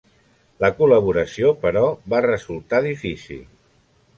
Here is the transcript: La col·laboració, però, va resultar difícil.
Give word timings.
La 0.63 0.69
col·laboració, 0.77 1.51
però, 1.65 1.83
va 2.15 2.25
resultar 2.27 2.81
difícil. 2.89 3.45